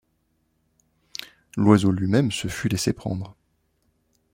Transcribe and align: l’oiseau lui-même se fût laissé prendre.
l’oiseau 1.57 1.91
lui-même 1.91 2.31
se 2.31 2.47
fût 2.47 2.67
laissé 2.69 2.91
prendre. 2.91 3.37